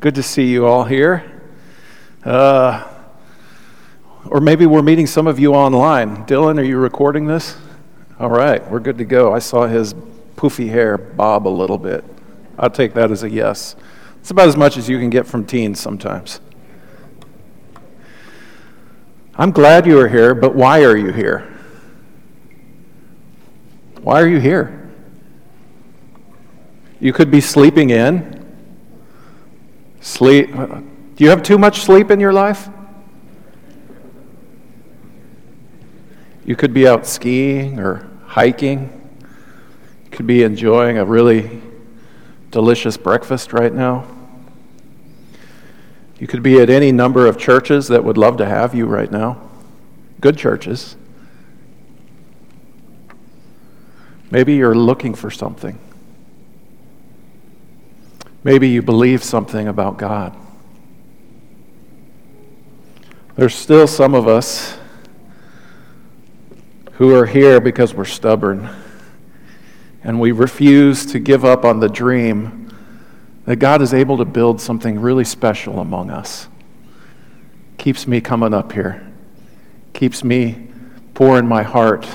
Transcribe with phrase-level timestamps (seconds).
[0.00, 1.42] Good to see you all here.
[2.24, 2.90] Uh,
[4.24, 6.24] or maybe we're meeting some of you online.
[6.24, 7.58] Dylan, are you recording this?
[8.18, 9.34] All right, we're good to go.
[9.34, 9.92] I saw his
[10.36, 12.02] poofy hair bob a little bit.
[12.58, 13.76] I'll take that as a yes.
[14.20, 16.40] It's about as much as you can get from teens sometimes.
[19.34, 21.40] I'm glad you are here, but why are you here?
[24.00, 24.90] Why are you here?
[27.00, 28.39] You could be sleeping in
[30.00, 30.50] Sleep.
[30.52, 32.68] Do you have too much sleep in your life?
[36.44, 39.18] You could be out skiing or hiking.
[40.04, 41.62] You could be enjoying a really
[42.50, 44.06] delicious breakfast right now.
[46.18, 49.10] You could be at any number of churches that would love to have you right
[49.10, 49.40] now.
[50.20, 50.96] Good churches.
[54.30, 55.78] Maybe you're looking for something.
[58.42, 60.34] Maybe you believe something about God.
[63.36, 64.78] There's still some of us
[66.92, 68.68] who are here because we're stubborn
[70.02, 72.70] and we refuse to give up on the dream
[73.44, 76.48] that God is able to build something really special among us.
[77.76, 79.06] Keeps me coming up here,
[79.92, 80.68] keeps me
[81.12, 82.06] pouring my heart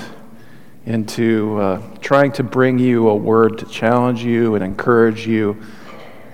[0.86, 5.60] into uh, trying to bring you a word to challenge you and encourage you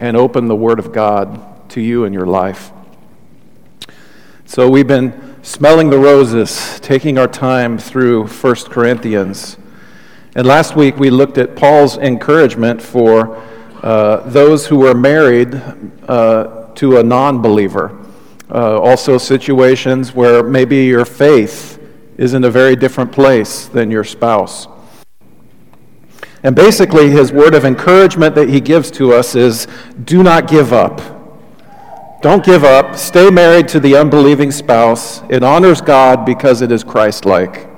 [0.03, 2.73] and open the Word of God to you in your life.
[4.47, 9.57] So we've been smelling the roses, taking our time through 1 Corinthians.
[10.35, 13.41] And last week we looked at Paul's encouragement for
[13.85, 15.55] uh, those who were married
[16.09, 17.97] uh, to a non believer.
[18.51, 21.81] Uh, also, situations where maybe your faith
[22.19, 24.67] is in a very different place than your spouse.
[26.43, 29.69] And basically, his word of encouragement that he gives to us is
[30.05, 31.01] do not give up.
[32.21, 32.97] Don't give up.
[32.97, 35.23] Stay married to the unbelieving spouse.
[35.29, 37.69] It honors God because it is Christ like.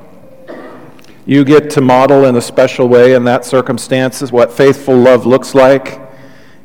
[1.27, 5.55] You get to model in a special way in that circumstances what faithful love looks
[5.55, 6.01] like,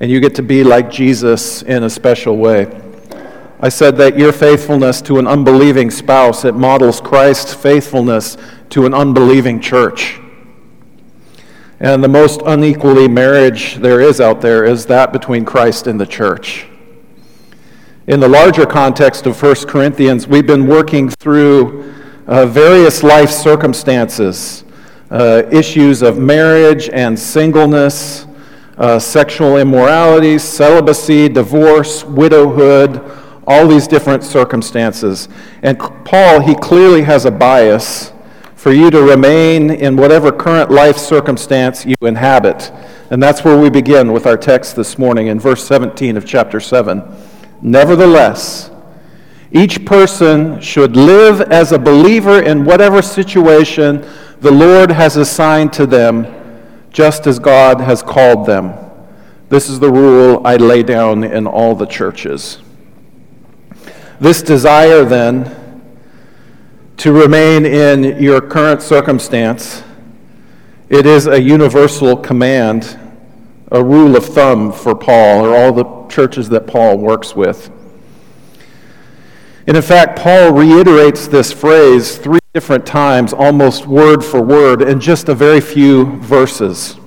[0.01, 2.67] and you get to be like Jesus in a special way.
[3.61, 8.37] I said that your faithfulness to an unbelieving spouse, it models Christ's faithfulness
[8.69, 10.19] to an unbelieving church.
[11.81, 16.05] And the most unequally marriage there is out there is that between Christ and the
[16.05, 16.67] church.
[18.07, 21.93] In the larger context of 1 Corinthians, we've been working through
[22.27, 24.65] uh, various life circumstances,
[25.09, 28.27] uh, issues of marriage and singleness,
[28.77, 33.01] uh, sexual immorality, celibacy, divorce, widowhood,
[33.47, 35.29] all these different circumstances.
[35.63, 38.11] And Paul, he clearly has a bias
[38.59, 42.69] for you to remain in whatever current life circumstance you inhabit.
[43.09, 46.59] And that's where we begin with our text this morning in verse 17 of chapter
[46.59, 47.01] 7.
[47.61, 48.69] Nevertheless,
[49.53, 54.05] each person should live as a believer in whatever situation
[54.41, 56.27] the Lord has assigned to them,
[56.91, 58.73] just as God has called them.
[59.47, 62.59] This is the rule I lay down in all the churches.
[64.19, 65.55] This desire, then,
[66.99, 69.83] to remain in your current circumstance.
[70.89, 72.99] It is a universal command,
[73.71, 77.71] a rule of thumb for Paul or all the churches that Paul works with.
[79.65, 84.99] And in fact, Paul reiterates this phrase three different times, almost word for word, in
[84.99, 86.97] just a very few verses.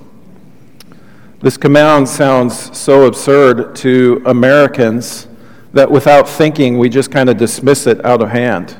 [1.41, 5.27] This command sounds so absurd to Americans
[5.71, 8.79] that without thinking, we just kind of dismiss it out of hand.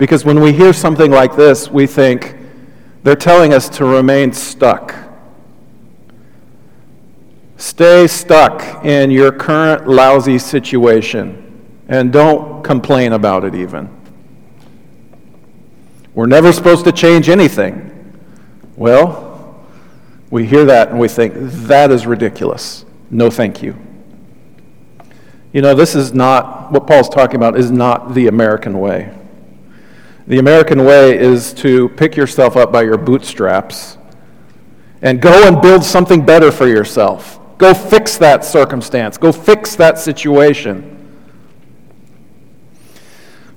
[0.00, 2.34] Because when we hear something like this, we think
[3.02, 4.94] they're telling us to remain stuck.
[7.58, 13.94] Stay stuck in your current lousy situation and don't complain about it even.
[16.14, 17.86] We're never supposed to change anything.
[18.76, 19.62] Well,
[20.30, 22.86] we hear that and we think, that is ridiculous.
[23.10, 23.76] No, thank you.
[25.52, 29.14] You know, this is not, what Paul's talking about is not the American way.
[30.30, 33.98] The American way is to pick yourself up by your bootstraps
[35.02, 37.40] and go and build something better for yourself.
[37.58, 39.18] Go fix that circumstance.
[39.18, 40.96] Go fix that situation.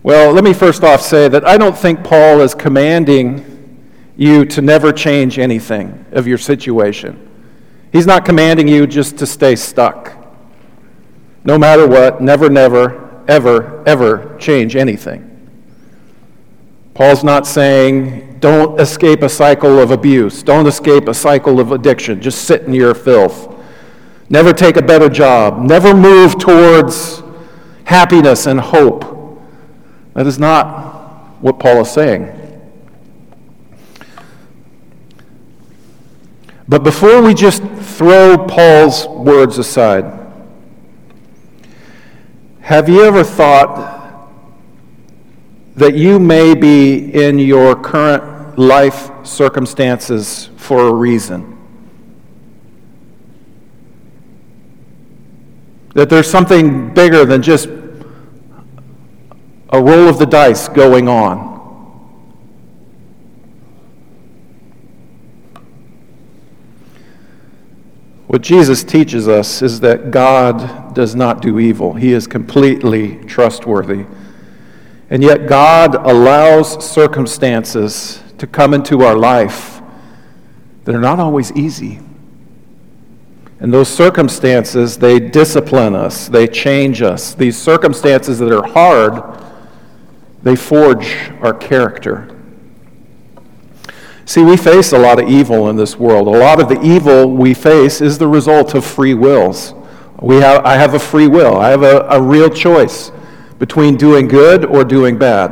[0.02, 3.86] Well, let me first off say that I don't think Paul is commanding
[4.18, 7.30] you to never change anything of your situation.
[7.92, 10.12] He's not commanding you just to stay stuck.
[11.44, 15.30] No matter what, never, never, ever, ever change anything.
[16.94, 22.22] Paul's not saying, don't escape a cycle of abuse, don't escape a cycle of addiction,
[22.22, 23.50] just sit in your filth.
[24.30, 27.24] never take a better job, never move towards
[27.86, 29.06] happiness and hope.
[30.14, 32.40] That is not what Paul is saying.
[36.68, 40.06] But before we just throw Paul's words aside,
[42.62, 44.03] have you ever thought
[45.76, 51.58] that you may be in your current life circumstances for a reason?
[55.94, 57.70] That there's something bigger than just
[59.70, 61.54] a roll of the dice going on.
[68.28, 71.94] What Jesus teaches us is that God does not do evil.
[71.94, 74.06] He is completely trustworthy.
[75.14, 79.80] And yet, God allows circumstances to come into our life
[80.86, 82.00] that are not always easy.
[83.60, 87.36] And those circumstances, they discipline us, they change us.
[87.36, 89.40] These circumstances that are hard,
[90.42, 92.36] they forge our character.
[94.26, 96.28] See, we face a lot of evil in this world.
[96.28, 99.76] A lot of the evil we face is the result of free wills.
[100.20, 103.12] We have, I have a free will, I have a, a real choice
[103.64, 105.50] between doing good or doing bad.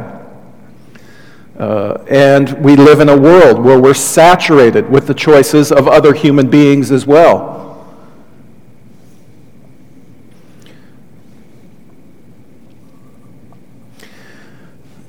[1.58, 6.14] Uh, and we live in a world where we're saturated with the choices of other
[6.14, 7.88] human beings as well.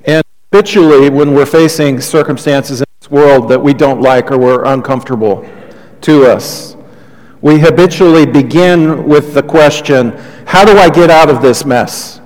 [0.04, 0.22] And
[0.52, 5.44] habitually, when we're facing circumstances in this world that we don't like or we're uncomfortable
[6.02, 6.76] to us.
[7.40, 10.12] We habitually begin with the question,
[10.46, 12.21] How do I get out of this mess?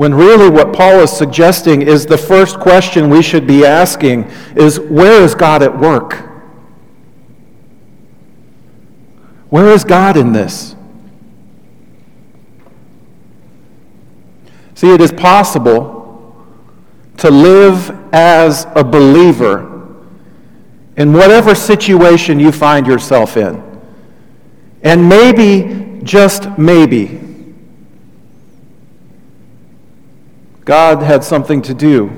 [0.00, 4.80] When really what Paul is suggesting is the first question we should be asking is,
[4.80, 6.14] Where is God at work?
[9.50, 10.74] Where is God in this?
[14.74, 16.34] See, it is possible
[17.18, 19.98] to live as a believer
[20.96, 23.62] in whatever situation you find yourself in.
[24.80, 27.29] And maybe, just maybe,
[30.70, 32.12] God had something to do.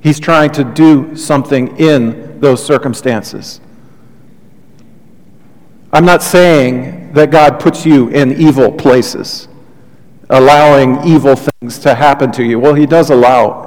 [0.00, 3.60] He's trying to do something in those circumstances.
[5.92, 9.46] I'm not saying that God puts you in evil places,
[10.28, 12.58] allowing evil things to happen to you.
[12.58, 13.62] Well, He does allow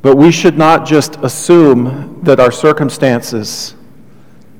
[0.00, 3.74] But we should not just assume that our circumstances,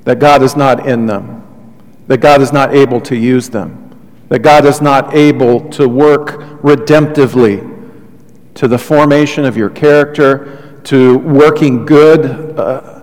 [0.05, 1.43] that God is not in them,
[2.09, 3.84] that God is not able to use them,
[4.29, 7.71] that God is not able to work redemptively
[8.55, 13.03] to the formation of your character, to working good, uh,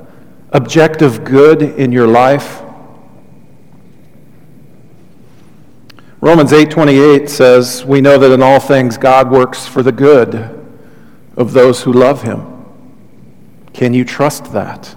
[0.51, 2.61] objective good in your life.
[6.21, 10.61] Romans 8:28 says, "We know that in all things God works for the good
[11.37, 12.45] of those who love him.
[13.73, 14.95] Can you trust that?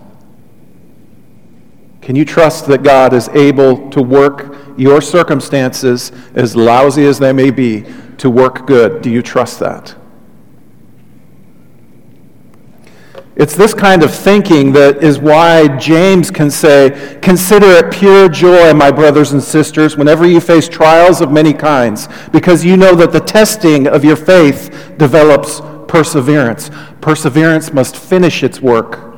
[2.03, 7.32] Can you trust that God is able to work your circumstances, as lousy as they
[7.32, 7.85] may be,
[8.19, 9.03] to work good?
[9.03, 9.94] Do you trust that?
[13.37, 18.73] It's this kind of thinking that is why James can say, Consider it pure joy,
[18.73, 23.11] my brothers and sisters, whenever you face trials of many kinds, because you know that
[23.11, 26.71] the testing of your faith develops perseverance.
[27.00, 29.16] Perseverance must finish its work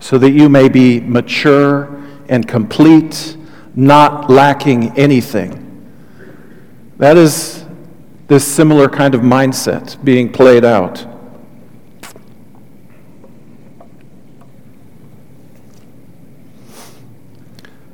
[0.00, 3.36] so that you may be mature and complete,
[3.74, 5.58] not lacking anything.
[6.98, 7.64] That is
[8.28, 11.06] this similar kind of mindset being played out.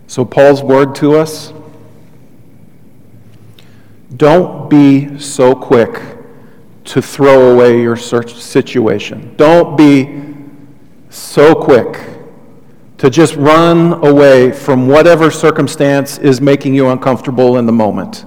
[0.07, 1.53] So, Paul's word to us
[4.17, 6.01] don't be so quick
[6.87, 9.35] to throw away your situation.
[9.37, 10.25] Don't be
[11.11, 12.18] so quick
[12.99, 18.25] to just run away from whatever circumstance is making you uncomfortable in the moment.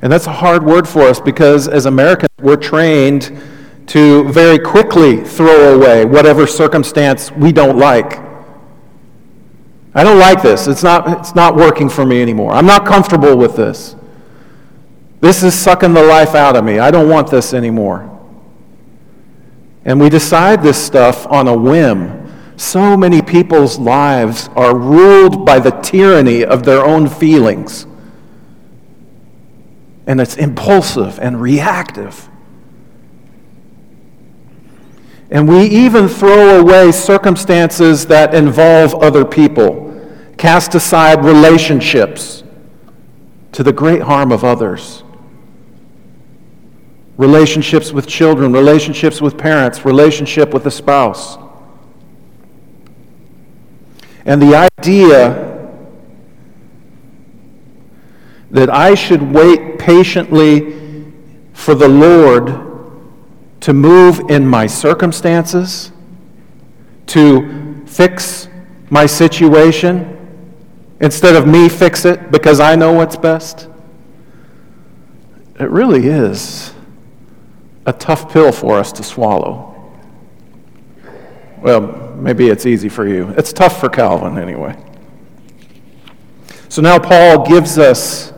[0.00, 3.38] And that's a hard word for us because as Americans, we're trained
[3.86, 8.18] to very quickly throw away whatever circumstance we don't like.
[9.94, 10.66] I don't like this.
[10.66, 12.52] It's not, it's not working for me anymore.
[12.52, 13.94] I'm not comfortable with this.
[15.20, 16.78] This is sucking the life out of me.
[16.78, 18.13] I don't want this anymore.
[19.84, 22.22] And we decide this stuff on a whim.
[22.56, 27.86] So many people's lives are ruled by the tyranny of their own feelings.
[30.06, 32.28] And it's impulsive and reactive.
[35.30, 39.90] And we even throw away circumstances that involve other people,
[40.36, 42.44] cast aside relationships
[43.52, 45.03] to the great harm of others.
[47.16, 51.38] Relationships with children, relationships with parents, relationship with a spouse.
[54.26, 55.70] And the idea
[58.50, 61.12] that I should wait patiently
[61.52, 62.46] for the Lord
[63.60, 65.92] to move in my circumstances,
[67.06, 68.48] to fix
[68.90, 70.10] my situation,
[71.00, 73.68] instead of me fix it because I know what's best.
[75.60, 76.73] It really is
[77.86, 79.70] a tough pill for us to swallow.
[81.60, 81.80] Well,
[82.16, 83.30] maybe it's easy for you.
[83.36, 84.76] It's tough for Calvin, anyway.
[86.68, 88.32] So now Paul gives us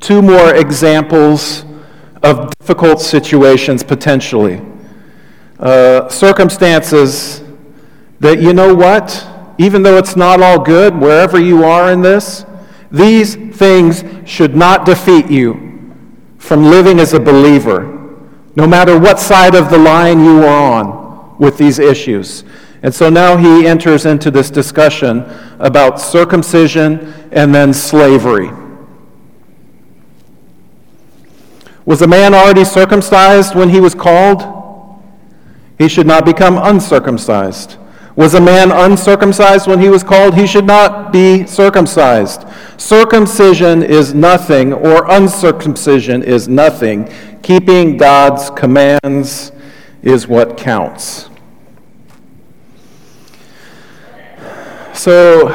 [0.00, 1.64] two more examples
[2.22, 4.60] of difficult situations potentially.
[5.58, 7.42] Uh, circumstances
[8.20, 9.26] that, you know what,
[9.58, 12.44] even though it's not all good, wherever you are in this,
[12.90, 15.94] these things should not defeat you
[16.38, 17.93] from living as a believer,
[18.56, 22.44] no matter what side of the line you are on with these issues.
[22.82, 25.24] And so now he enters into this discussion
[25.58, 28.50] about circumcision and then slavery.
[31.86, 34.42] Was a man already circumcised when he was called?
[35.78, 37.76] He should not become uncircumcised.
[38.16, 40.36] Was a man uncircumcised when he was called?
[40.36, 42.44] He should not be circumcised.
[42.76, 47.12] Circumcision is nothing, or uncircumcision is nothing.
[47.42, 49.50] Keeping God's commands
[50.02, 51.28] is what counts.
[54.92, 55.48] So,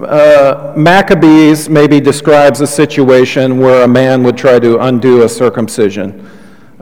[0.00, 6.28] uh, Maccabees maybe describes a situation where a man would try to undo a circumcision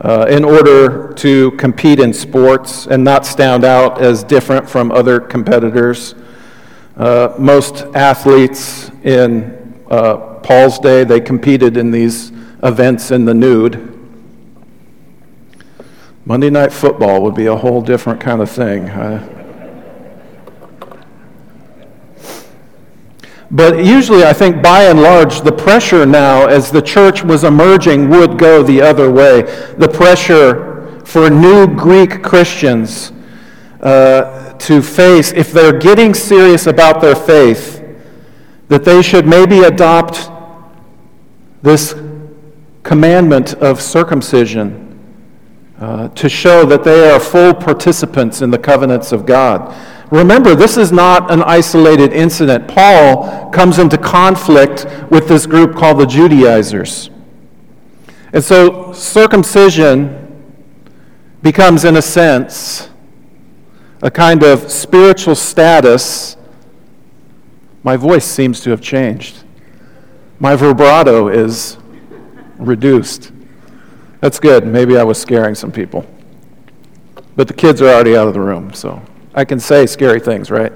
[0.01, 5.19] uh, in order to compete in sports and not stand out as different from other
[5.19, 6.15] competitors.
[6.95, 12.31] Uh, most athletes in uh, Paul's day, they competed in these
[12.63, 13.85] events in the nude.
[16.25, 18.87] Monday Night Football would be a whole different kind of thing.
[23.51, 28.09] But usually, I think by and large, the pressure now, as the church was emerging,
[28.09, 29.41] would go the other way.
[29.77, 33.11] The pressure for new Greek Christians
[33.81, 37.83] uh, to face, if they're getting serious about their faith,
[38.67, 40.29] that they should maybe adopt
[41.63, 41.95] this
[42.83, 44.85] commandment of circumcision
[45.79, 49.73] uh, to show that they are full participants in the covenants of God.
[50.11, 52.67] Remember, this is not an isolated incident.
[52.67, 57.11] Paul comes into conflict with this group called the Judaizers.
[58.33, 60.25] And so circumcision
[61.41, 62.89] becomes, in a sense,
[64.01, 66.37] a kind of spiritual status.
[67.83, 69.43] My voice seems to have changed.
[70.39, 71.77] My vibrato is
[72.57, 73.31] reduced.
[74.21, 74.65] That's good.
[74.65, 76.05] Maybe I was scaring some people.
[77.35, 79.01] But the kids are already out of the room, so.
[79.33, 80.73] I can say scary things, right?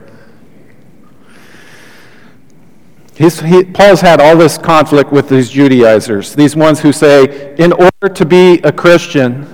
[3.15, 8.09] He, Paul's had all this conflict with these Judaizers, these ones who say, in order
[8.13, 9.47] to be a Christian,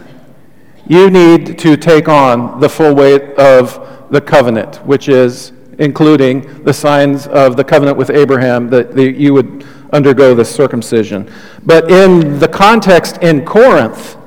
[0.87, 6.73] you need to take on the full weight of the covenant, which is including the
[6.73, 11.29] signs of the covenant with Abraham that the, you would undergo the circumcision.
[11.65, 14.17] But in the context in Corinth,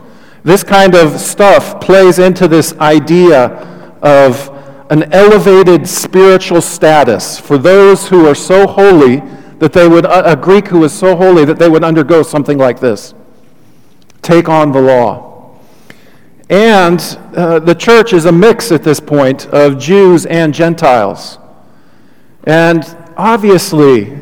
[0.45, 3.47] this kind of stuff plays into this idea
[4.03, 4.52] of
[4.93, 9.21] an elevated spiritual status for those who are so holy
[9.59, 12.79] that they would, a Greek who is so holy that they would undergo something like
[12.79, 13.15] this
[14.21, 15.57] take on the law.
[16.51, 17.01] And
[17.35, 21.39] uh, the church is a mix at this point of Jews and Gentiles.
[22.45, 22.85] And
[23.17, 24.21] obviously,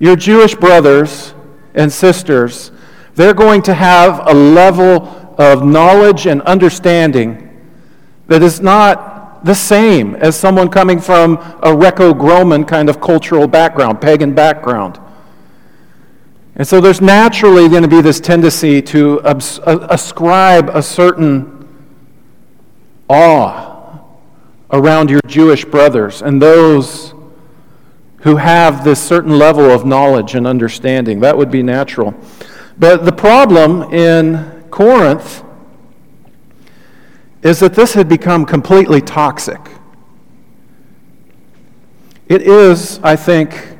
[0.00, 1.32] your Jewish brothers
[1.74, 2.72] and sisters,
[3.14, 7.44] they're going to have a level of knowledge and understanding
[8.26, 14.00] that is not the same as someone coming from a Greco-Roman kind of cultural background,
[14.00, 14.98] pagan background.
[16.56, 21.68] And so there's naturally going to be this tendency to ascribe a certain
[23.08, 24.00] awe
[24.70, 27.14] around your Jewish brothers and those
[28.22, 31.20] who have this certain level of knowledge and understanding.
[31.20, 32.12] That would be natural.
[32.76, 35.44] But the problem in Corinth
[37.42, 39.60] is that this had become completely toxic.
[42.28, 43.78] It is, I think,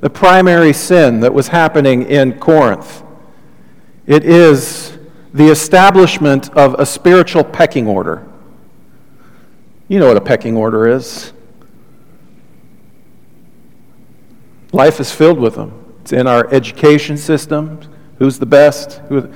[0.00, 3.02] the primary sin that was happening in Corinth.
[4.06, 4.96] It is
[5.34, 8.26] the establishment of a spiritual pecking order.
[9.88, 11.32] You know what a pecking order is.
[14.72, 15.96] Life is filled with them.
[16.02, 17.80] It's in our education system.
[18.18, 18.98] Who's the best?
[19.08, 19.32] Who...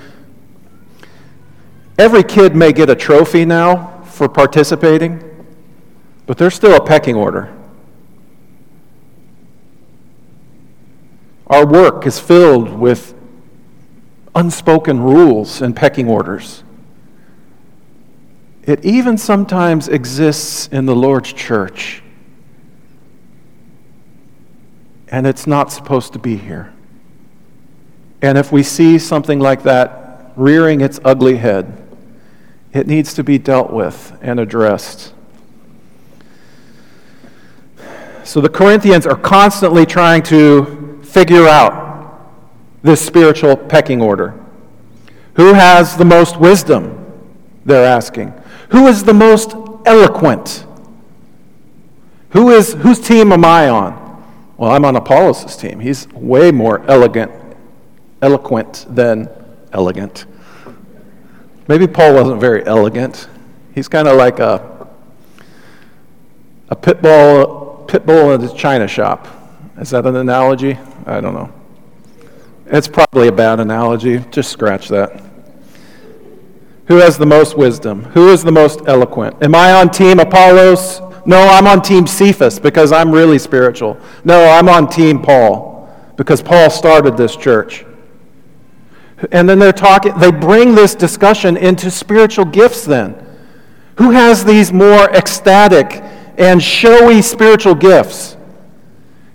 [2.03, 5.23] Every kid may get a trophy now for participating,
[6.27, 7.57] but there's still a pecking order.
[11.47, 13.15] Our work is filled with
[14.35, 16.65] unspoken rules and pecking orders.
[18.65, 22.03] It even sometimes exists in the Lord's church.
[25.07, 26.75] And it's not supposed to be here.
[28.21, 31.79] And if we see something like that rearing its ugly head,
[32.73, 35.13] it needs to be dealt with and addressed.
[38.25, 42.33] So the Corinthians are constantly trying to figure out
[42.83, 44.39] this spiritual pecking order.
[45.35, 46.99] Who has the most wisdom?
[47.65, 48.33] They're asking.
[48.71, 50.67] Who is the most eloquent?
[52.31, 54.25] Who is, whose team am I on?
[54.57, 55.81] Well, I'm on Apollos' team.
[55.81, 57.33] He's way more elegant,
[58.23, 59.29] eloquent than
[59.73, 60.27] elegant.
[61.69, 63.29] Maybe Paul wasn't very elegant.
[63.75, 64.89] He's kind of like a,
[66.69, 69.29] a pit bull, pit bull in a china shop.
[69.79, 70.79] Is that an analogy?
[71.07, 71.53] I don't know.
[72.67, 74.19] It's probably a bad analogy.
[74.31, 75.23] Just scratch that.
[76.87, 78.05] Who has the most wisdom?
[78.05, 79.43] Who is the most eloquent?
[79.43, 81.01] Am I on team Apollos?
[81.25, 83.99] No, I'm on team Cephas because I'm really spiritual.
[84.25, 87.85] No, I'm on team Paul because Paul started this church.
[89.31, 93.15] And then they're talking, they bring this discussion into spiritual gifts then.
[93.97, 96.03] Who has these more ecstatic
[96.39, 98.37] and showy spiritual gifts?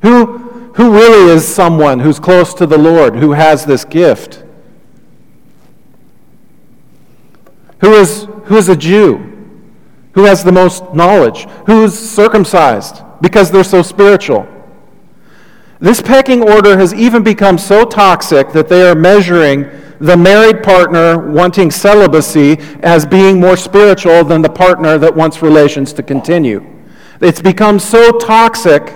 [0.01, 0.38] Who,
[0.75, 4.44] who really is someone who's close to the Lord, who has this gift?
[7.79, 9.34] Who is, who is a Jew?
[10.13, 11.46] Who has the most knowledge?
[11.67, 14.48] Who's circumcised because they're so spiritual?
[15.79, 21.18] This pecking order has even become so toxic that they are measuring the married partner
[21.31, 26.66] wanting celibacy as being more spiritual than the partner that wants relations to continue.
[27.22, 28.94] It's become so toxic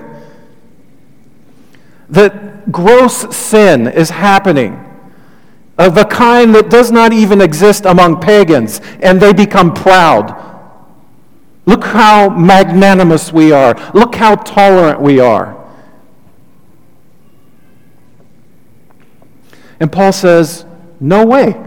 [2.10, 4.86] that gross sin is happening
[5.78, 10.38] of a kind that does not even exist among pagans, and they become proud.
[11.66, 13.76] Look how magnanimous we are.
[13.94, 15.58] Look how tolerant we are.
[19.80, 20.66] And Paul says,
[21.02, 21.60] No way.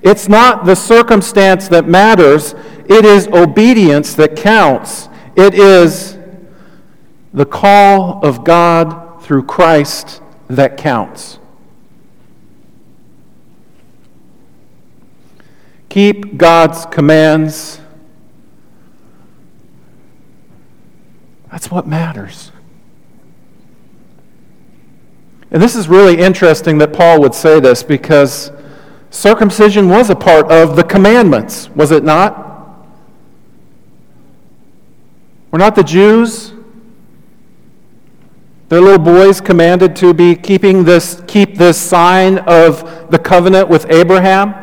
[0.00, 2.54] It's not the circumstance that matters,
[2.88, 5.08] it is obedience that counts.
[5.36, 6.16] It is
[7.34, 11.38] the call of God through Christ that counts.
[15.88, 17.80] Keep God's commands.
[21.50, 22.52] That's what matters.
[25.50, 28.52] And this is really interesting that Paul would say this because
[29.10, 32.46] circumcision was a part of the commandments, was it not?
[35.50, 36.52] Were not the Jews,
[38.68, 43.90] their little boys, commanded to be keeping this, keep this sign of the covenant with
[43.90, 44.54] Abraham?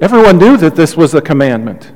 [0.00, 1.92] Everyone knew that this was a commandment,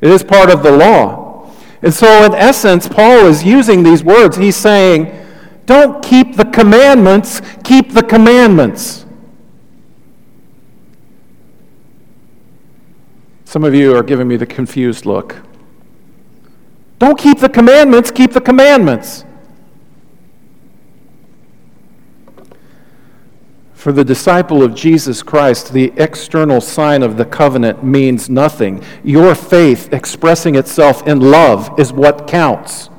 [0.00, 1.50] it is part of the law.
[1.82, 4.36] And so, in essence, Paul is using these words.
[4.36, 5.21] He's saying,
[5.66, 9.06] Don't keep the commandments, keep the commandments.
[13.44, 15.36] Some of you are giving me the confused look.
[16.98, 19.24] Don't keep the commandments, keep the commandments.
[23.74, 28.82] For the disciple of Jesus Christ, the external sign of the covenant means nothing.
[29.02, 32.90] Your faith expressing itself in love is what counts.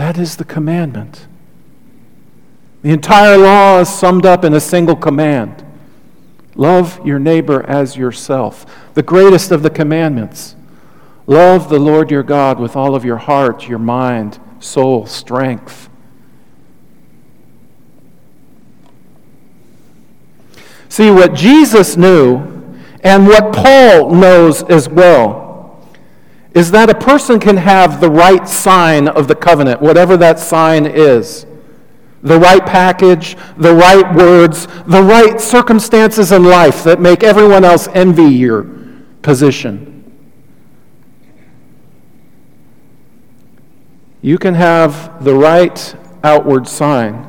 [0.00, 1.26] That is the commandment.
[2.80, 5.62] The entire law is summed up in a single command
[6.54, 8.64] love your neighbor as yourself.
[8.94, 10.56] The greatest of the commandments.
[11.26, 15.90] Love the Lord your God with all of your heart, your mind, soul, strength.
[20.88, 22.38] See, what Jesus knew
[23.02, 25.39] and what Paul knows as well
[26.54, 30.84] is that a person can have the right sign of the covenant, whatever that sign
[30.84, 31.46] is.
[32.22, 37.88] The right package, the right words, the right circumstances in life that make everyone else
[37.88, 38.66] envy your
[39.22, 39.90] position.
[44.22, 47.26] You can have the right outward sign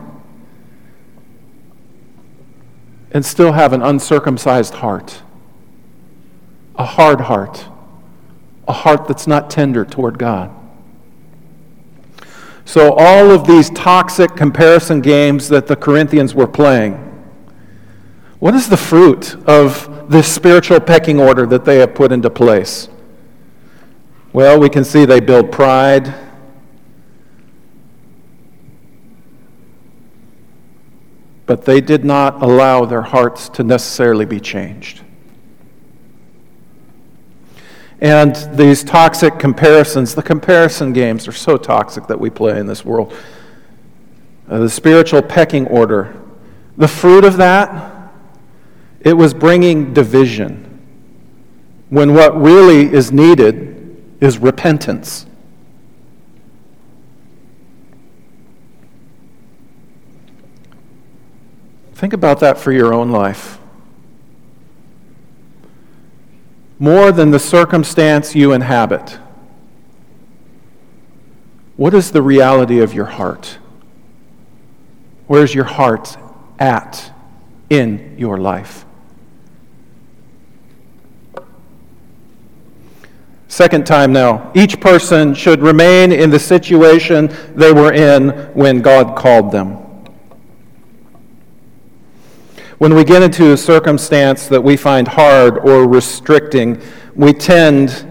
[3.12, 5.22] and still have an uncircumcised heart,
[6.76, 7.66] a hard heart,
[8.68, 10.52] a heart that's not tender toward God.
[12.66, 16.94] So, all of these toxic comparison games that the Corinthians were playing,
[18.40, 22.90] what is the fruit of this spiritual pecking order that they have put into place?
[24.34, 26.14] Well, we can see they build pride.
[31.46, 35.02] But they did not allow their hearts to necessarily be changed.
[38.02, 42.84] And these toxic comparisons, the comparison games are so toxic that we play in this
[42.84, 43.16] world.
[44.50, 46.20] Uh, the spiritual pecking order,
[46.78, 48.12] the fruit of that,
[49.02, 50.68] it was bringing division.
[51.90, 55.28] When what really is needed is repentance.
[61.94, 63.61] Think about that for your own life.
[66.82, 69.20] More than the circumstance you inhabit.
[71.78, 73.60] What is the reality of your heart?
[75.28, 76.18] Where's your heart
[76.58, 77.14] at
[77.70, 78.84] in your life?
[83.48, 89.16] Second time now, each person should remain in the situation they were in when God
[89.16, 89.78] called them.
[92.82, 96.82] When we get into a circumstance that we find hard or restricting,
[97.14, 98.08] we tend,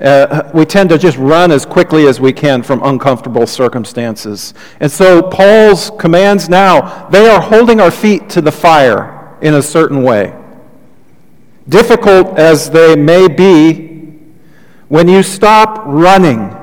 [0.00, 4.54] uh, we tend to just run as quickly as we can from uncomfortable circumstances.
[4.80, 9.62] And so Paul's commands now, they are holding our feet to the fire in a
[9.62, 10.34] certain way.
[11.68, 14.16] Difficult as they may be,
[14.88, 16.56] when you stop running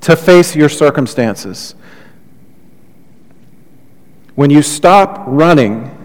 [0.00, 1.74] to face your circumstances,
[4.36, 5.96] when you stop running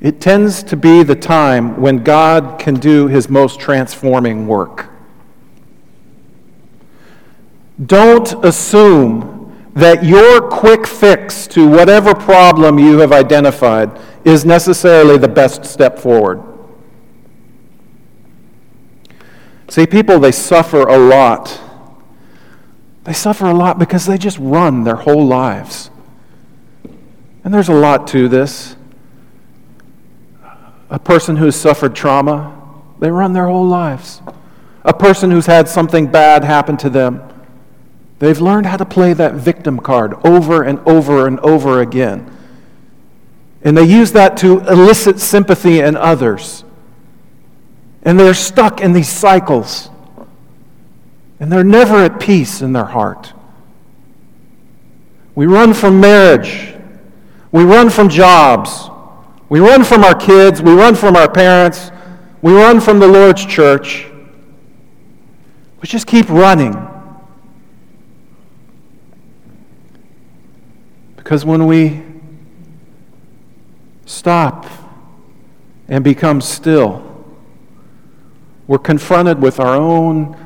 [0.00, 4.88] it tends to be the time when God can do his most transforming work.
[7.84, 9.36] Don't assume
[9.74, 15.98] that your quick fix to whatever problem you have identified is necessarily the best step
[15.98, 16.42] forward.
[19.68, 21.60] See, people, they suffer a lot.
[23.04, 25.90] They suffer a lot because they just run their whole lives.
[27.44, 28.76] And there's a lot to this
[30.90, 32.56] a person who's suffered trauma,
[32.98, 34.20] they run their whole lives.
[34.84, 37.22] A person who's had something bad happen to them,
[38.18, 42.36] they've learned how to play that victim card over and over and over again.
[43.62, 46.64] And they use that to elicit sympathy in others.
[48.02, 49.90] And they're stuck in these cycles.
[51.38, 53.32] And they're never at peace in their heart.
[55.34, 56.74] We run from marriage.
[57.52, 58.90] We run from jobs.
[59.50, 61.90] We run from our kids, we run from our parents,
[62.40, 64.06] we run from the Lord's church.
[65.82, 66.72] We just keep running.
[71.16, 72.00] Because when we
[74.06, 74.66] stop
[75.88, 77.04] and become still,
[78.68, 80.36] we're confronted with our own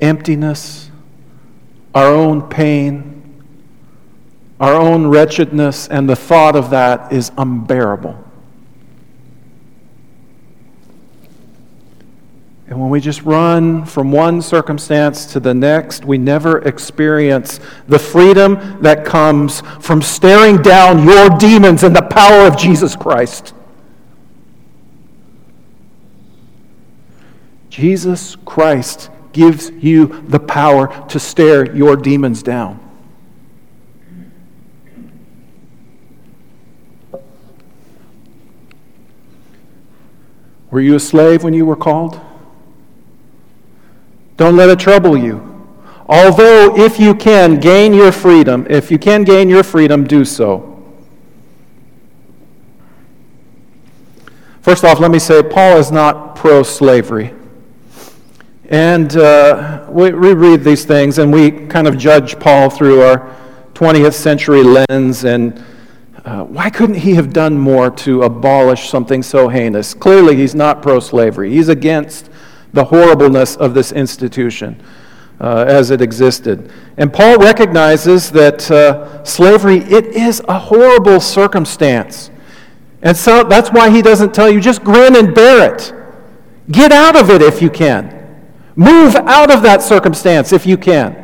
[0.00, 0.90] emptiness,
[1.94, 3.44] our own pain,
[4.58, 8.23] our own wretchedness, and the thought of that is unbearable.
[12.74, 18.00] And when we just run from one circumstance to the next, we never experience the
[18.00, 23.54] freedom that comes from staring down your demons in the power of Jesus Christ.
[27.70, 32.80] Jesus Christ gives you the power to stare your demons down.
[40.72, 42.20] Were you a slave when you were called?
[44.36, 45.50] Don't let it trouble you.
[46.06, 50.70] Although, if you can gain your freedom, if you can gain your freedom, do so.
[54.60, 57.34] First off, let me say Paul is not pro slavery.
[58.70, 63.36] And uh, we, read these things and we kind of judge Paul through our
[63.74, 65.24] 20th century lens.
[65.24, 65.62] And
[66.24, 69.92] uh, why couldn't he have done more to abolish something so heinous?
[69.92, 72.30] Clearly, he's not pro slavery, he's against
[72.74, 74.80] the horribleness of this institution
[75.40, 76.70] uh, as it existed.
[76.96, 82.30] And Paul recognizes that uh, slavery, it is a horrible circumstance.
[83.02, 85.92] And so that's why he doesn't tell you just grin and bear it.
[86.70, 88.10] Get out of it if you can.
[88.76, 91.23] Move out of that circumstance if you can.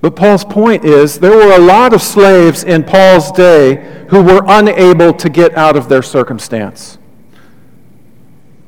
[0.00, 4.42] But Paul's point is there were a lot of slaves in Paul's day who were
[4.46, 6.98] unable to get out of their circumstance.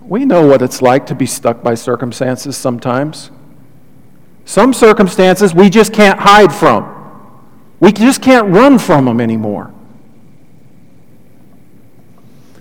[0.02, 3.30] We know what it's like to be stuck by circumstances sometimes.
[4.44, 6.98] Some circumstances we just can't hide from.
[7.80, 9.72] We just can't run from them anymore.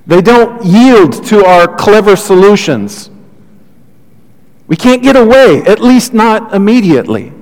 [0.08, 3.10] They don't yield to our clever solutions.
[4.68, 7.34] We can't get away, at least not immediately.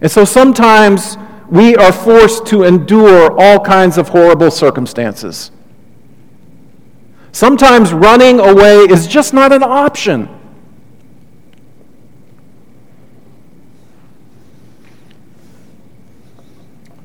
[0.00, 1.16] And so sometimes
[1.48, 5.50] we are forced to endure all kinds of horrible circumstances.
[7.32, 10.28] Sometimes running away is just not an option.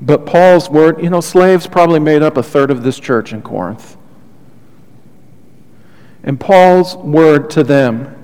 [0.02, 3.42] But Paul's word, you know, slaves probably made up a third of this church in
[3.42, 3.98] Corinth.
[6.24, 8.21] And Paul's word to them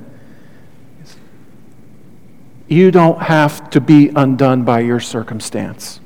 [2.67, 5.99] you don't have to be undone by your circumstance.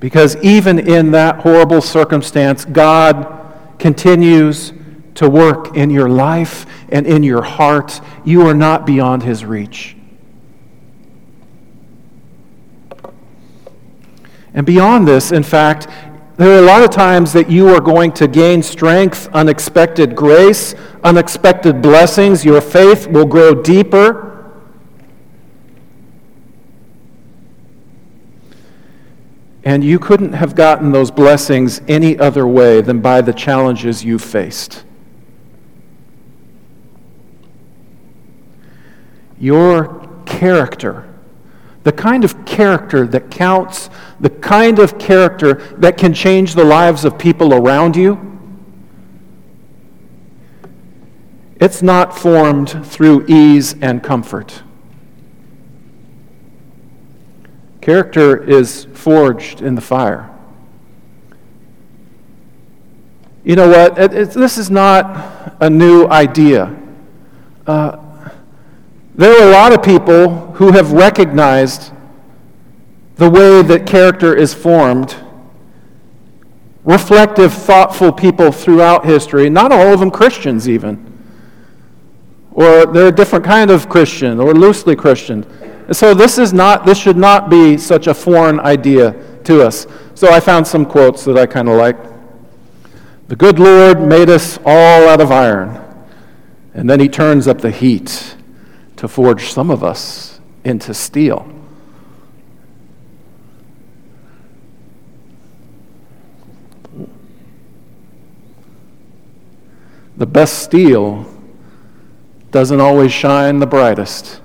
[0.00, 3.38] Because even in that horrible circumstance, God
[3.78, 4.72] continues
[5.14, 8.00] to work in your life and in your heart.
[8.24, 9.96] You are not beyond His reach.
[14.54, 15.88] And beyond this, in fact,
[16.36, 20.74] there are a lot of times that you are going to gain strength, unexpected grace,
[21.04, 22.44] unexpected blessings.
[22.44, 24.28] Your faith will grow deeper.
[29.64, 34.18] And you couldn't have gotten those blessings any other way than by the challenges you
[34.18, 34.84] faced.
[39.38, 41.11] Your character,
[41.84, 43.90] the kind of character that counts,
[44.20, 48.32] the kind of character that can change the lives of people around you,
[51.56, 54.62] it's not formed through ease and comfort.
[57.80, 60.28] Character is forged in the fire.
[63.44, 63.98] You know what?
[63.98, 66.76] It, it, this is not a new idea.
[67.66, 67.96] Uh,
[69.14, 71.92] there are a lot of people who have recognized
[73.16, 75.16] the way that character is formed.
[76.84, 81.08] Reflective, thoughtful people throughout history, not all of them Christians, even.
[82.52, 85.46] Or they're a different kind of Christian, or loosely Christian.
[85.92, 89.86] So this is not this should not be such a foreign idea to us.
[90.14, 91.96] So I found some quotes that I kind of like.
[93.28, 95.80] The good Lord made us all out of iron,
[96.74, 98.36] and then he turns up the heat
[99.02, 101.44] to forge some of us into steel.
[110.16, 111.26] The best steel
[112.52, 114.40] doesn't always shine the brightest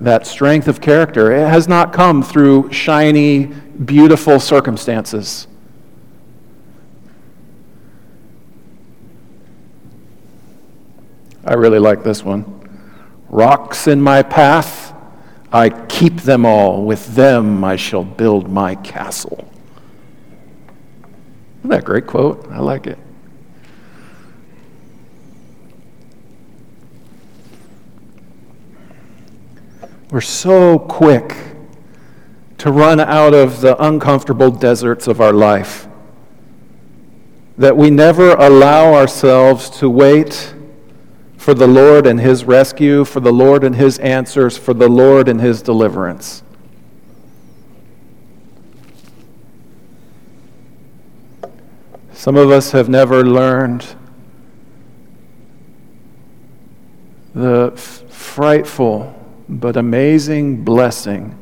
[0.00, 1.30] that strength of character.
[1.30, 3.44] It has not come through shiny,
[3.84, 5.46] beautiful circumstances.
[11.44, 12.58] I really like this one.
[13.28, 14.94] Rocks in my path,
[15.52, 16.84] I keep them all.
[16.84, 19.48] With them I shall build my castle.
[21.60, 22.50] Isn't that a great quote?
[22.50, 22.98] I like it.
[30.10, 31.34] We're so quick
[32.58, 35.88] to run out of the uncomfortable deserts of our life
[37.56, 40.54] that we never allow ourselves to wait
[41.42, 45.28] for the Lord and His rescue, for the Lord and His answers, for the Lord
[45.28, 46.44] and His deliverance.
[52.12, 53.96] Some of us have never learned
[57.34, 59.12] the f- frightful
[59.48, 61.36] but amazing blessing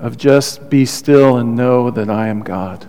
[0.00, 2.88] of just be still and know that I am God.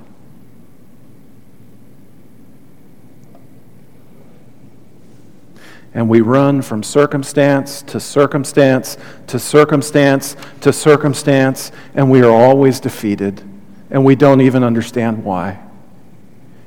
[5.98, 12.80] And we run from circumstance to circumstance to circumstance to circumstance, and we are always
[12.80, 13.42] defeated,
[13.90, 15.60] and we don't even understand why.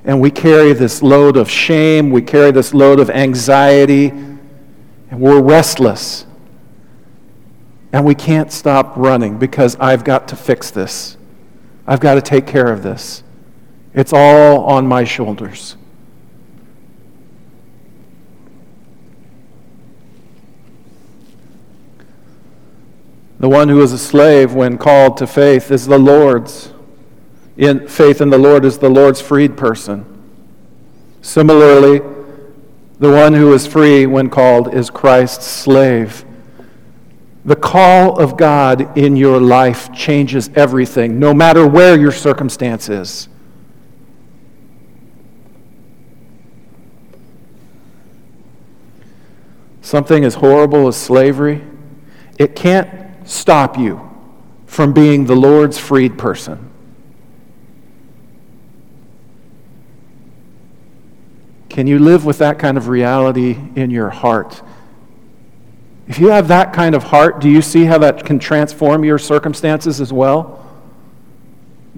[0.05, 5.41] And we carry this load of shame, we carry this load of anxiety, and we're
[5.41, 6.27] restless.
[7.93, 11.17] And we can't stop running because I've got to fix this.
[11.87, 13.23] I've got to take care of this.
[13.95, 15.77] It's all on my shoulders.
[23.41, 26.73] The one who is a slave when called to faith is the Lord's.
[27.57, 30.05] In faith in the Lord is the Lord's freed person.
[31.23, 32.03] Similarly,
[32.99, 36.23] The one who is free when called is Christ's slave.
[37.47, 43.31] The call of God in your life changes everything, no matter where your circumstance is.
[49.81, 51.65] Something as horrible as slavery,
[52.39, 54.11] it can't stop you
[54.67, 56.69] from being the Lord's freed person.
[61.69, 64.61] Can you live with that kind of reality in your heart?
[66.09, 69.19] If you have that kind of heart, do you see how that can transform your
[69.19, 70.67] circumstances as well?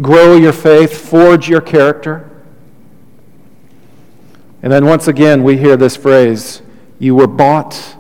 [0.03, 2.29] Grow your faith, forge your character.
[4.63, 6.61] And then once again, we hear this phrase
[6.99, 7.97] you were bought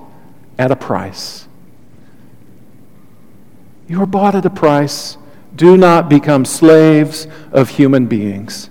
[0.58, 1.41] at a price.
[3.88, 5.16] You are bought at a price.
[5.54, 8.70] Do not become slaves of human beings.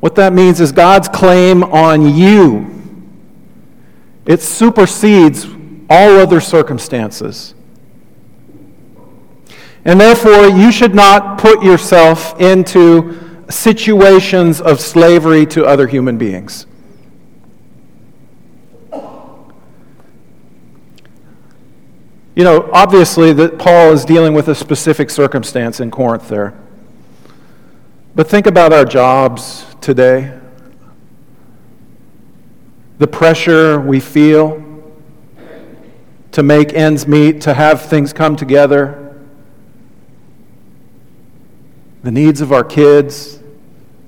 [0.00, 2.66] What that means is God's claim on you.
[4.26, 5.46] It supersedes
[5.90, 7.54] all other circumstances.
[9.84, 16.66] And therefore, you should not put yourself into situations of slavery to other human beings.
[22.38, 26.54] You know, obviously that Paul is dealing with a specific circumstance in Corinth there.
[28.14, 30.38] But think about our jobs today.
[32.98, 34.62] The pressure we feel
[36.30, 39.20] to make ends meet, to have things come together.
[42.04, 43.40] The needs of our kids,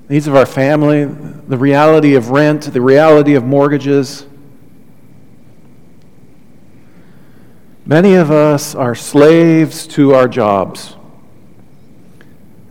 [0.07, 4.25] needs of our family, the reality of rent, the reality of mortgages.
[7.91, 10.95] Many of us are slaves to our jobs.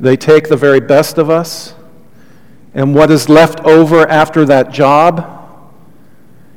[0.01, 1.75] They take the very best of us,
[2.73, 5.47] and what is left over after that job,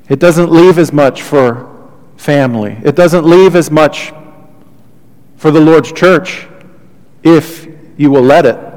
[0.08, 2.78] it doesn't leave as much for family.
[2.86, 4.14] It doesn't leave as much
[5.36, 6.48] for the Lord's church
[7.22, 8.73] if you will let it.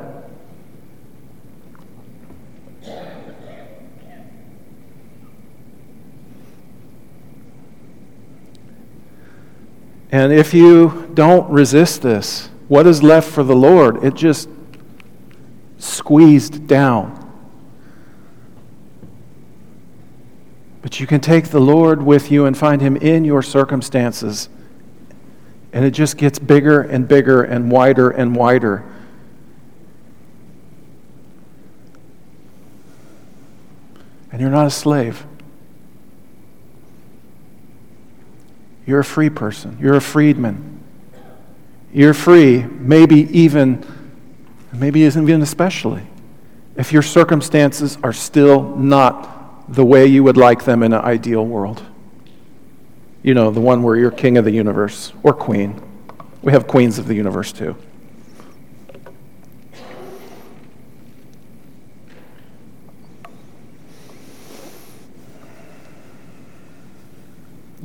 [10.16, 14.02] And if you don't resist this, what is left for the Lord?
[14.02, 14.48] It just
[15.76, 17.22] squeezed down.
[20.80, 24.48] But you can take the Lord with you and find Him in your circumstances.
[25.74, 28.86] And it just gets bigger and bigger and wider and wider.
[34.32, 35.26] And you're not a slave.
[38.86, 39.76] You're a free person.
[39.80, 40.82] You're a freedman.
[41.92, 43.84] You're free, maybe even
[44.72, 46.02] maybe even especially,
[46.76, 51.44] if your circumstances are still not the way you would like them in an ideal
[51.44, 51.82] world.
[53.22, 55.82] You know, the one where you're king of the universe or queen.
[56.42, 57.76] We have queens of the universe too.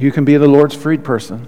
[0.01, 1.47] You can be the Lord's freed person.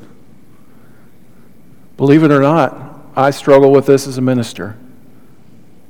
[1.98, 4.78] Believe it or not, I struggle with this as a minister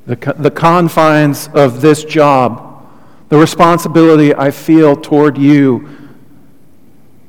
[0.05, 2.85] the, the confines of this job,
[3.29, 5.89] the responsibility I feel toward you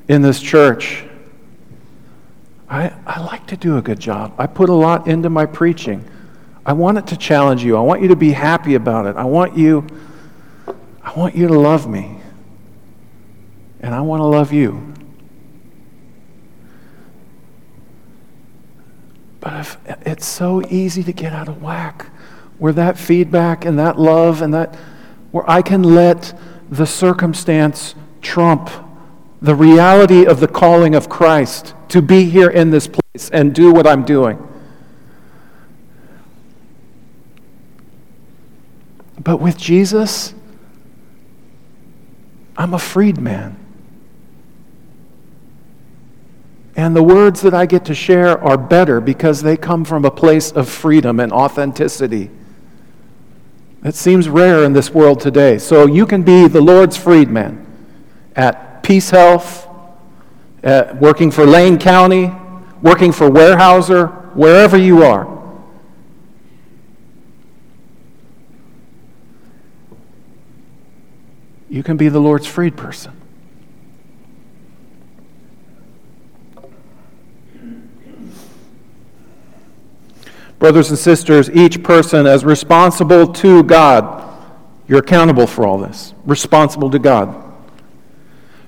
[0.07, 1.05] in this church.
[2.69, 4.33] I, I like to do a good job.
[4.37, 6.03] I put a lot into my preaching.
[6.65, 7.77] I want it to challenge you.
[7.77, 9.15] I want you to be happy about it.
[9.15, 9.87] I want you,
[11.01, 12.17] I want you to love me.
[13.79, 14.93] And I want to love you.
[19.45, 19.77] But if,
[20.07, 22.07] it's so easy to get out of whack
[22.57, 24.73] where that feedback and that love and that,
[25.29, 26.35] where I can let
[26.67, 28.71] the circumstance trump
[29.43, 33.71] the reality of the calling of Christ to be here in this place and do
[33.71, 34.39] what I'm doing.
[39.19, 40.33] But with Jesus,
[42.57, 43.63] I'm a freed man.
[46.75, 50.11] And the words that I get to share are better because they come from a
[50.11, 52.29] place of freedom and authenticity.
[53.81, 55.57] That seems rare in this world today.
[55.57, 57.65] So you can be the Lord's freedman
[58.35, 59.67] at Peace Health,
[60.63, 62.31] at working for Lane County,
[62.81, 65.33] working for Weyerhaeuser, wherever you are.
[71.69, 73.13] You can be the Lord's freed person.
[80.65, 84.35] Brothers and sisters, each person as responsible to God
[84.87, 87.35] You're accountable for all this, responsible to God.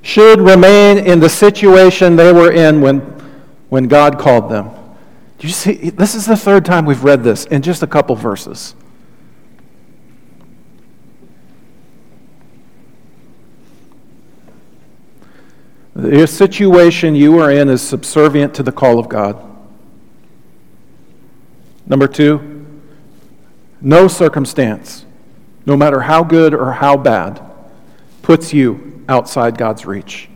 [0.03, 2.99] Should remain in the situation they were in when,
[3.69, 4.69] when God called them.
[5.39, 5.89] Do you see?
[5.89, 8.75] This is the third time we've read this in just a couple verses.
[15.95, 19.56] The situation you are in is subservient to the call of God.
[21.87, 22.65] Number two,
[23.81, 25.05] no circumstance,
[25.65, 27.41] no matter how good or how bad,
[28.21, 30.29] puts you outside God's reach.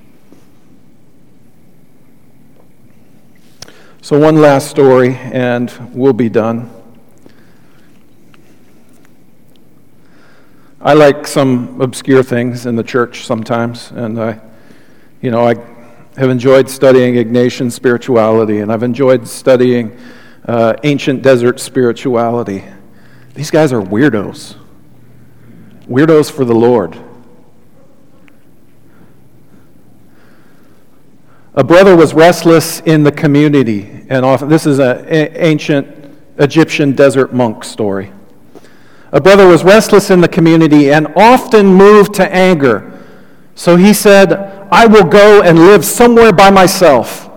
[4.02, 6.70] So, one last story, and we'll be done.
[10.80, 14.42] I like some obscure things in the church sometimes, and I
[15.22, 15.54] you know, I
[16.20, 19.96] have enjoyed studying Ignatian spirituality, and I've enjoyed studying
[20.46, 22.64] uh, ancient desert spirituality.
[23.34, 24.56] These guys are weirdos.
[25.88, 26.98] Weirdos for the Lord.
[31.54, 36.02] A brother was restless in the community, and often, this is an ancient
[36.38, 38.12] Egyptian desert monk story.
[39.12, 43.00] A brother was restless in the community and often moved to anger.
[43.56, 44.32] So he said,
[44.72, 47.30] I will go and live somewhere by myself.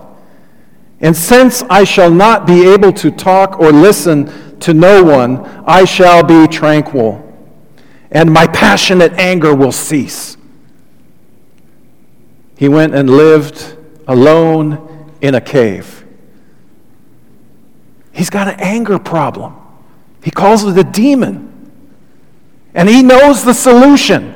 [1.05, 5.85] And since I shall not be able to talk or listen to no one, I
[5.85, 7.21] shall be tranquil,
[8.11, 10.39] and my passionate anger will cease.
[12.57, 13.77] He went and lived
[14.09, 16.07] alone in a cave.
[18.13, 19.57] He's got an anger problem.
[20.23, 21.71] He calls it a demon.
[22.73, 24.33] And he knows the solution.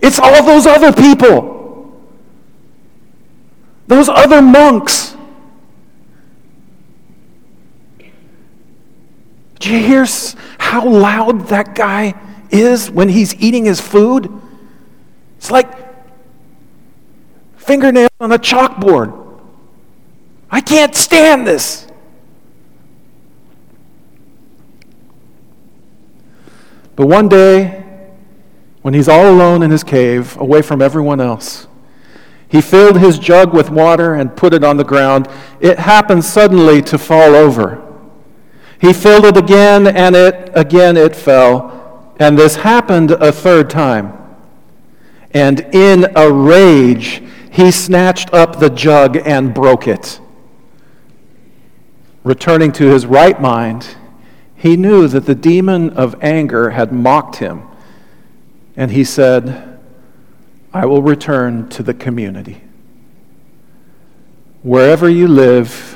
[0.00, 2.00] It's all those other people.
[3.88, 5.13] Those other monks.
[9.58, 10.06] Do you hear
[10.58, 12.14] how loud that guy
[12.50, 14.30] is when he's eating his food?
[15.38, 15.68] It's like
[17.56, 19.20] fingernails on a chalkboard.
[20.50, 21.86] I can't stand this.
[26.96, 27.84] But one day,
[28.82, 31.66] when he's all alone in his cave, away from everyone else,
[32.48, 35.28] he filled his jug with water and put it on the ground.
[35.58, 37.83] It happened suddenly to fall over.
[38.84, 42.12] He filled it again, and it again it fell.
[42.20, 44.12] And this happened a third time.
[45.30, 50.20] And in a rage, he snatched up the jug and broke it.
[52.24, 53.96] Returning to his right mind,
[54.54, 57.62] he knew that the demon of anger had mocked him.
[58.76, 59.80] And he said,
[60.74, 62.60] I will return to the community.
[64.62, 65.93] Wherever you live,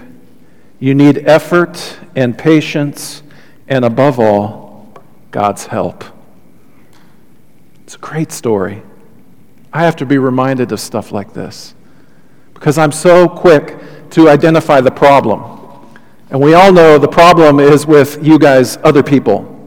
[0.81, 3.23] you need effort and patience,
[3.67, 4.93] and above all,
[5.31, 6.05] God's help.
[7.85, 8.83] It's a great story.
[9.73, 11.75] I have to be reminded of stuff like this
[12.55, 13.79] because I'm so quick
[14.11, 15.57] to identify the problem.
[16.31, 19.59] And we all know the problem is with you guys, other people.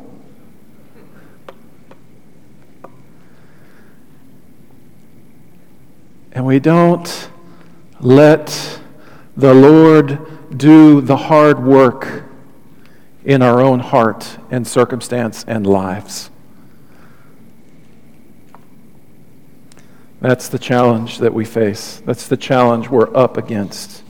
[6.31, 7.29] and we don't
[7.99, 8.79] let
[9.35, 10.17] the Lord
[10.57, 12.23] do the hard work
[13.23, 16.29] in our own heart and circumstance and lives.
[20.19, 22.01] That's the challenge that we face.
[22.05, 24.03] That's the challenge we're up against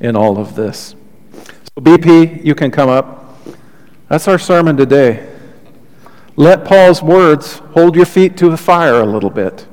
[0.00, 0.94] in all of this.
[1.34, 3.36] So, BP, you can come up.
[4.08, 5.28] That's our sermon today.
[6.36, 9.66] Let Paul's words hold your feet to the fire a little bit.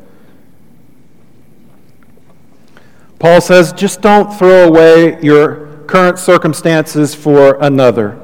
[3.19, 8.19] Paul says, just don't throw away your current circumstances for another.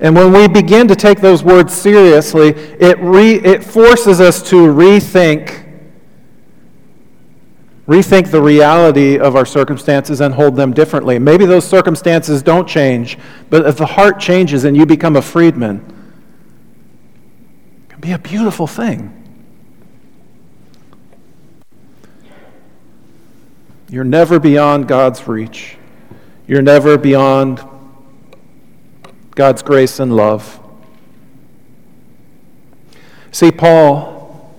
[0.00, 4.56] And when we begin to take those words seriously, it, re, it forces us to
[4.56, 5.66] rethink
[7.88, 11.18] rethink the reality of our circumstances and hold them differently.
[11.18, 13.16] Maybe those circumstances don't change,
[13.48, 15.76] but if the heart changes and you become a freedman,
[17.84, 19.14] it can be a beautiful thing.
[23.88, 25.77] You're never beyond God's reach.
[26.48, 27.62] You're never beyond
[29.32, 30.58] God's grace and love.
[33.30, 34.50] See, Paul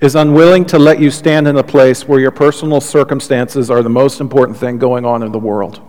[0.00, 3.90] is unwilling to let you stand in a place where your personal circumstances are the
[3.90, 5.82] most important thing going on in the world.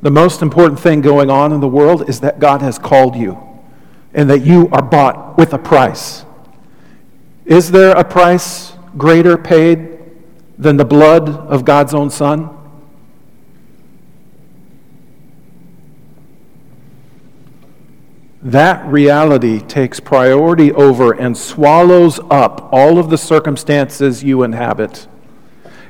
[0.00, 3.38] The most important thing going on in the world is that God has called you
[4.14, 6.24] and that you are bought with a price.
[7.44, 9.91] Is there a price greater paid
[10.58, 12.58] than the blood of God's own Son?
[18.42, 25.06] that reality takes priority over and swallows up all of the circumstances you inhabit.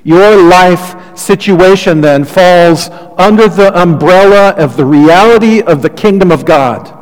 [0.05, 6.45] Your life situation then falls under the umbrella of the reality of the kingdom of
[6.45, 6.99] God.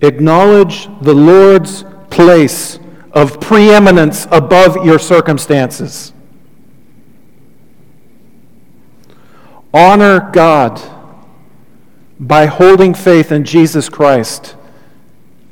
[0.00, 2.79] Acknowledge the Lord's place
[3.12, 6.12] of preeminence above your circumstances.
[9.72, 10.80] Honor God
[12.18, 14.56] by holding faith in Jesus Christ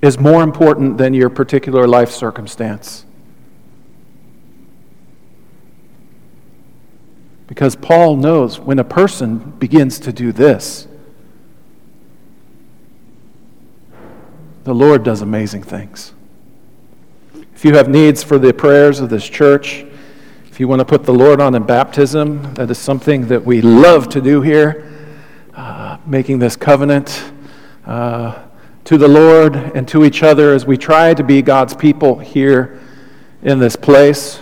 [0.02, 3.04] is more important than your particular life circumstance.
[7.46, 10.86] Because Paul knows when a person begins to do this,
[14.64, 16.12] the Lord does amazing things.
[17.58, 19.84] If you have needs for the prayers of this church,
[20.44, 23.60] if you want to put the Lord on in baptism, that is something that we
[23.60, 24.88] love to do here,
[25.56, 27.32] uh, making this covenant
[27.84, 28.44] uh,
[28.84, 32.78] to the Lord and to each other as we try to be God's people here
[33.42, 34.38] in this place.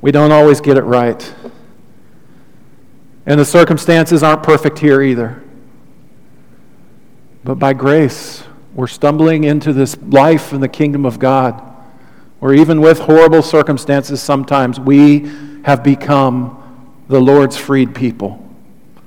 [0.00, 1.34] We don't always get it right.
[3.26, 5.42] And the circumstances aren't perfect here either.
[7.44, 11.66] But by grace, we're stumbling into this life in the kingdom of God,
[12.40, 15.30] where even with horrible circumstances, sometimes we
[15.64, 16.56] have become
[17.08, 18.44] the Lord's freed people.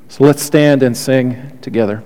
[0.07, 2.03] So let's stand and sing together.